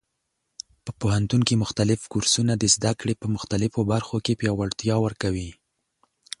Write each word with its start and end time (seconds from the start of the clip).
په 0.85 0.91
پوهنتون 1.01 1.41
کې 1.47 1.61
مختلف 1.63 1.99
کورسونه 2.13 2.53
د 2.57 2.63
زده 2.75 2.91
کړې 2.99 3.13
په 3.21 3.27
مختلفو 3.35 3.79
برخو 3.91 4.17
کې 4.25 4.37
پیاوړتیا 4.39 4.95
ورکوي. 5.05 5.49